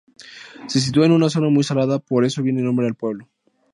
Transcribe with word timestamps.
Se 0.67 0.79
sitúa 0.79 1.05
en 1.05 1.11
una 1.11 1.29
zona 1.29 1.49
muy 1.49 1.63
salada, 1.63 1.99
por 1.99 2.25
eso 2.25 2.41
viene 2.41 2.61
el 2.61 2.65
nombre 2.65 2.87
al 2.87 2.95
pueblo. 2.95 3.29